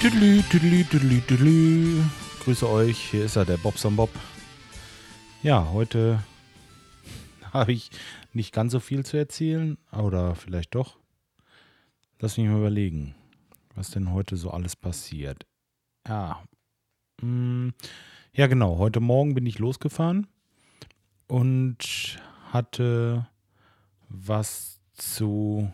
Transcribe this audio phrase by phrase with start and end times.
[0.00, 2.02] Tüdelü, tüdelü, tüdelü, tüdelü.
[2.44, 4.10] Grüße euch, hier ist er, der Bobson Bob.
[5.42, 6.22] Ja, heute
[7.52, 7.90] habe ich
[8.32, 10.98] nicht ganz so viel zu erzählen, oder vielleicht doch.
[12.20, 13.14] Lass mich mal überlegen,
[13.74, 15.46] was denn heute so alles passiert.
[16.06, 16.44] Ja,
[17.20, 17.70] mm,
[18.32, 20.28] ja genau, heute Morgen bin ich losgefahren
[21.26, 22.18] und
[22.52, 23.26] hatte
[24.08, 25.72] was zu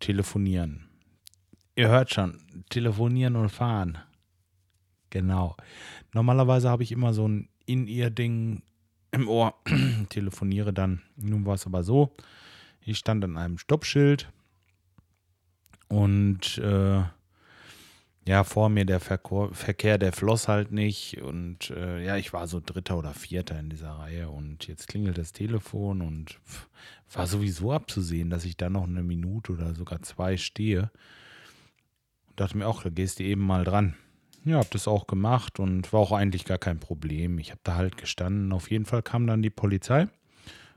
[0.00, 0.88] telefonieren.
[1.76, 3.98] Ihr hört schon, telefonieren und fahren.
[5.10, 5.56] Genau.
[6.12, 8.62] Normalerweise habe ich immer so ein In-Ear-Ding
[9.12, 9.54] im Ohr,
[10.08, 11.02] telefoniere dann.
[11.16, 12.14] Nun war es aber so,
[12.80, 14.30] ich stand an einem Stoppschild
[15.88, 17.02] und äh,
[18.24, 21.20] ja, vor mir der Verkehr, Verkehr, der floss halt nicht.
[21.22, 24.30] Und äh, ja, ich war so Dritter oder Vierter in dieser Reihe.
[24.30, 26.38] Und jetzt klingelt das Telefon und
[27.12, 30.90] war sowieso abzusehen, dass ich da noch eine Minute oder sogar zwei stehe.
[32.28, 33.96] Und dachte mir auch, da gehst du eben mal dran.
[34.44, 37.38] Ja, hab das auch gemacht und war auch eigentlich gar kein Problem.
[37.38, 38.52] Ich habe da halt gestanden.
[38.52, 40.08] Auf jeden Fall kam dann die Polizei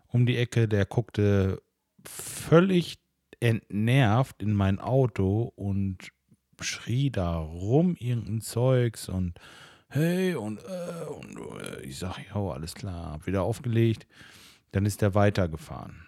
[0.08, 0.68] um die Ecke.
[0.68, 1.62] Der guckte
[2.04, 3.00] völlig
[3.40, 6.12] entnervt in mein Auto und
[6.62, 9.40] schrie da rum irgendein Zeugs und
[9.90, 14.08] hey und, äh, und äh, ich sag, ja, alles klar, hab wieder aufgelegt.
[14.72, 16.06] Dann ist er weitergefahren.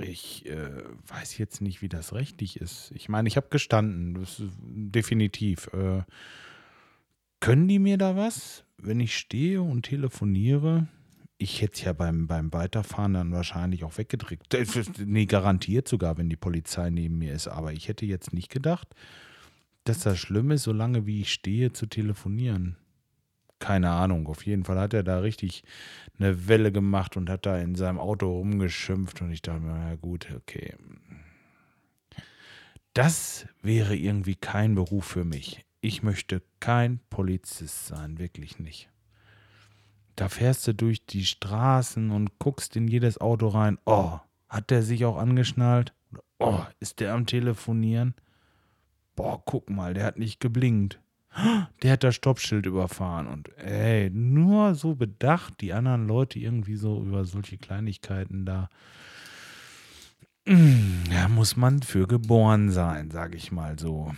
[0.00, 2.92] Ich äh, weiß jetzt nicht, wie das rechtlich ist.
[2.94, 5.68] Ich meine, ich habe gestanden, das ist definitiv.
[5.72, 6.02] Äh,
[7.40, 10.86] können die mir da was, wenn ich stehe und telefoniere?
[11.36, 14.54] Ich hätte es ja beim, beim Weiterfahren dann wahrscheinlich auch weggedrückt.
[14.54, 14.66] Äh,
[15.04, 17.48] Nee, garantiert sogar, wenn die Polizei neben mir ist.
[17.48, 18.88] Aber ich hätte jetzt nicht gedacht,
[19.88, 22.76] dass das schlimm ist, solange wie ich stehe, zu telefonieren.
[23.58, 24.28] Keine Ahnung.
[24.28, 25.64] Auf jeden Fall hat er da richtig
[26.18, 29.20] eine Welle gemacht und hat da in seinem Auto rumgeschimpft.
[29.20, 30.74] Und ich dachte mir, na gut, okay.
[32.94, 35.64] Das wäre irgendwie kein Beruf für mich.
[35.80, 38.90] Ich möchte kein Polizist sein, wirklich nicht.
[40.16, 43.78] Da fährst du durch die Straßen und guckst in jedes Auto rein.
[43.86, 44.18] Oh,
[44.48, 45.94] hat der sich auch angeschnallt?
[46.40, 48.14] Oh, ist der am Telefonieren?
[49.18, 51.00] Boah, guck mal, der hat nicht geblinkt.
[51.82, 57.02] Der hat das Stoppschild überfahren und ey, nur so bedacht, die anderen Leute irgendwie so
[57.02, 58.70] über solche Kleinigkeiten da.
[60.46, 64.14] Ja, muss man für geboren sein, sage ich mal so.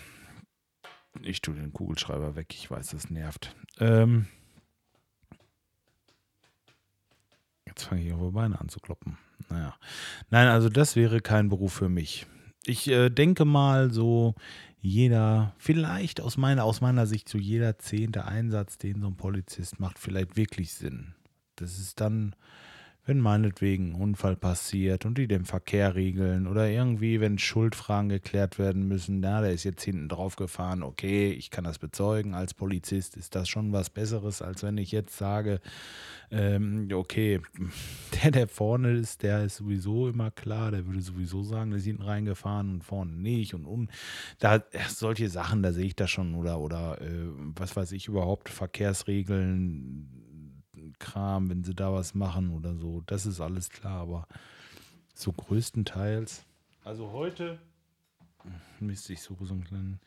[1.23, 3.57] Ich tue den Kugelschreiber weg, ich weiß, das nervt.
[3.79, 4.27] Ähm,
[7.67, 9.17] jetzt fange ich auf Beine an zu kloppen.
[9.49, 9.75] Naja.
[10.29, 12.27] Nein, also das wäre kein Beruf für mich.
[12.67, 14.35] Ich äh, denke mal so,
[14.81, 19.79] jeder, vielleicht aus meiner, aus meiner Sicht, so jeder zehnte Einsatz, den so ein Polizist
[19.79, 21.15] macht, vielleicht wirklich Sinn.
[21.57, 22.35] Das ist dann,
[23.11, 28.57] wenn meinetwegen ein Unfall passiert und die den Verkehr regeln oder irgendwie, wenn Schuldfragen geklärt
[28.57, 32.55] werden müssen, na, der ist jetzt hinten drauf gefahren, okay, ich kann das bezeugen, als
[32.55, 35.61] Polizist ist das schon was Besseres, als wenn ich jetzt sage,
[36.31, 37.41] ähm, okay,
[38.23, 41.87] der, der vorne ist, der ist sowieso immer klar, der würde sowieso sagen, der ist
[41.87, 43.89] hinten reingefahren und vorne nicht und un,
[44.39, 48.51] da, solche Sachen, da sehe ich das schon oder, oder äh, was weiß ich überhaupt,
[48.51, 50.30] Verkehrsregeln,
[50.99, 53.03] Kram, wenn sie da was machen oder so.
[53.07, 54.27] Das ist alles klar, aber
[55.15, 56.45] so größtenteils.
[56.85, 57.59] Also heute
[58.81, 60.01] müsste ich so einen kleinen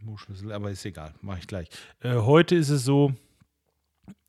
[0.00, 1.68] Immo-Schlüssel, aber ist egal, mache ich gleich.
[2.00, 3.12] Äh, heute ist es so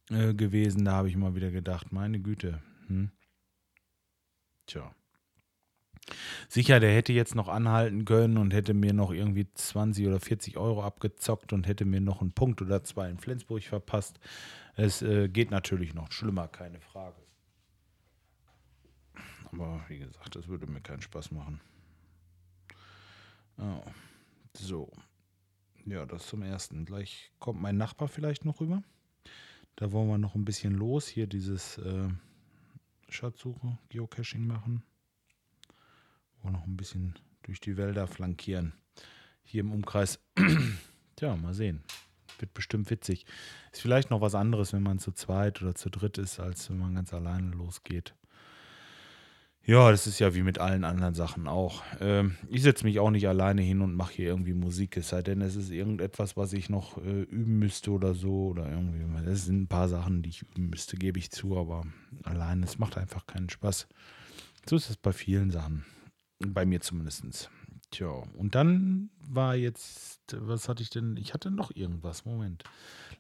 [0.10, 2.62] äh, gewesen, da habe ich mal wieder gedacht, meine Güte.
[2.88, 3.12] Hm?
[4.66, 4.94] Tja.
[6.48, 10.58] Sicher, der hätte jetzt noch anhalten können und hätte mir noch irgendwie 20 oder 40
[10.58, 14.20] Euro abgezockt und hätte mir noch einen Punkt oder zwei in Flensburg verpasst.
[14.80, 17.22] Es äh, geht natürlich noch schlimmer, keine Frage.
[19.52, 21.60] Aber wie gesagt, das würde mir keinen Spaß machen.
[23.58, 23.84] Oh.
[24.54, 24.90] So.
[25.84, 26.86] Ja, das zum ersten.
[26.86, 28.82] Gleich kommt mein Nachbar vielleicht noch rüber.
[29.76, 31.10] Da wollen wir noch ein bisschen los.
[31.10, 32.08] Hier dieses äh,
[33.10, 34.84] Schatzsuche, Geocaching machen.
[36.42, 38.72] Wollen noch ein bisschen durch die Wälder flankieren.
[39.44, 40.22] Hier im Umkreis.
[41.18, 41.84] Tja, mal sehen.
[42.40, 43.26] Wird bestimmt witzig.
[43.72, 46.78] Ist vielleicht noch was anderes, wenn man zu zweit oder zu dritt ist, als wenn
[46.78, 48.16] man ganz alleine losgeht.
[49.70, 51.84] Ja, das ist ja wie mit allen anderen Sachen auch.
[52.00, 55.22] Ähm, ich setze mich auch nicht alleine hin und mache hier irgendwie Musik, es sei
[55.22, 58.48] denn, es ist irgendetwas, was ich noch äh, üben müsste oder so.
[58.48, 59.06] Oder irgendwie.
[59.24, 61.86] Das sind ein paar Sachen, die ich üben müsste, gebe ich zu, aber
[62.24, 63.88] alleine, es macht einfach keinen Spaß.
[64.68, 65.86] So ist es bei vielen Sachen.
[66.40, 67.52] Bei mir zumindest.
[67.92, 71.18] Tja, und dann war jetzt, was hatte ich denn?
[71.18, 72.26] Ich hatte noch irgendwas.
[72.26, 72.64] Moment.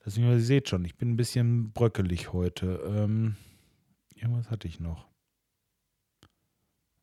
[0.04, 2.82] Lass mich mal, ihr seht schon, ich bin ein bisschen bröckelig heute.
[2.86, 3.36] Ähm,
[4.16, 5.08] irgendwas hatte ich noch.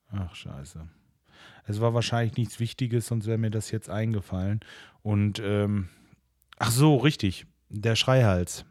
[0.08, 0.88] Ach, scheiße.
[1.64, 4.60] Es war wahrscheinlich nichts Wichtiges, sonst wäre mir das jetzt eingefallen.
[5.02, 5.88] Und, ähm,
[6.58, 7.46] ach so, richtig.
[7.68, 8.64] Der Schreihals.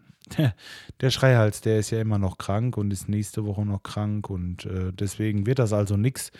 [1.02, 4.66] Der Schreihals, der ist ja immer noch krank und ist nächste Woche noch krank und
[4.66, 6.32] äh, deswegen wird das also nichts.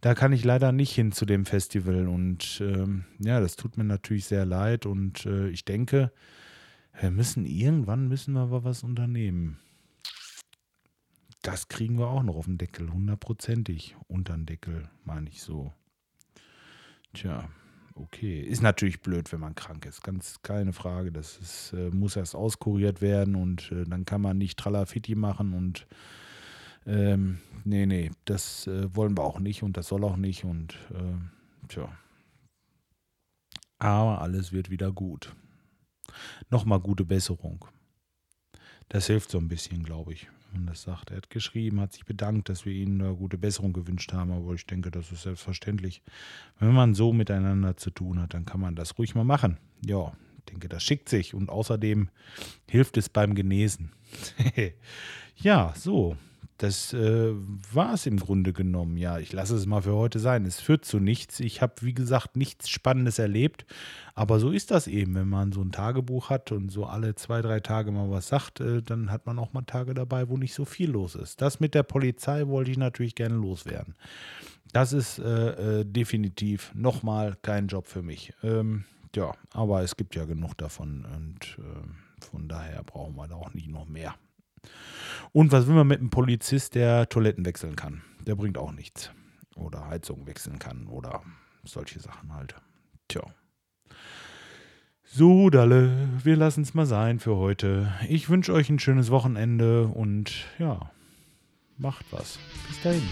[0.00, 3.84] Da kann ich leider nicht hin zu dem Festival und ähm, ja, das tut mir
[3.84, 6.12] natürlich sehr leid und äh, ich denke,
[7.00, 9.58] wir müssen irgendwann müssen wir aber was unternehmen.
[11.42, 13.96] Das kriegen wir auch noch auf den Deckel, hundertprozentig.
[14.08, 15.72] Unter den Deckel, meine ich so.
[17.14, 17.48] Tja,
[17.94, 18.40] okay.
[18.40, 20.02] Ist natürlich blöd, wenn man krank ist.
[20.02, 21.12] Ganz keine Frage.
[21.12, 25.54] Das ist, äh, muss erst auskuriert werden und äh, dann kann man nicht Tralafitti machen
[25.54, 25.86] und
[26.86, 30.74] ähm, nee, nee, das äh, wollen wir auch nicht und das soll auch nicht und
[30.94, 31.88] äh, tja.
[33.78, 35.34] Aber alles wird wieder gut.
[36.50, 37.64] Nochmal gute Besserung.
[38.90, 41.10] Das hilft so ein bisschen, glaube ich man das sagt.
[41.10, 44.54] Er hat geschrieben, hat sich bedankt, dass wir ihnen eine gute Besserung gewünscht haben, aber
[44.54, 46.02] ich denke, das ist selbstverständlich.
[46.58, 49.58] Wenn man so miteinander zu tun hat, dann kann man das ruhig mal machen.
[49.84, 50.12] Ja,
[50.48, 52.08] denke, das schickt sich und außerdem
[52.68, 53.92] hilft es beim Genesen.
[55.36, 56.16] ja, so
[56.60, 57.32] das äh,
[57.72, 58.98] war es im Grunde genommen.
[58.98, 60.44] Ja, ich lasse es mal für heute sein.
[60.44, 61.40] Es führt zu nichts.
[61.40, 63.64] Ich habe, wie gesagt, nichts Spannendes erlebt.
[64.14, 67.40] Aber so ist das eben, wenn man so ein Tagebuch hat und so alle zwei,
[67.40, 70.52] drei Tage mal was sagt, äh, dann hat man auch mal Tage dabei, wo nicht
[70.52, 71.40] so viel los ist.
[71.40, 73.94] Das mit der Polizei wollte ich natürlich gerne loswerden.
[74.74, 78.34] Das ist äh, äh definitiv nochmal kein Job für mich.
[78.42, 78.84] Ähm,
[79.16, 83.54] ja, aber es gibt ja genug davon und äh, von daher brauchen wir da auch
[83.54, 84.14] nicht noch mehr.
[85.32, 88.02] Und was will man mit einem Polizist, der Toiletten wechseln kann?
[88.26, 89.10] Der bringt auch nichts.
[89.54, 91.22] Oder Heizung wechseln kann oder
[91.64, 92.54] solche Sachen halt.
[93.08, 93.22] Tja.
[95.04, 97.92] So, Dalle, wir lassen es mal sein für heute.
[98.08, 100.90] Ich wünsche euch ein schönes Wochenende und ja,
[101.78, 102.38] macht was.
[102.68, 103.02] Bis dahin.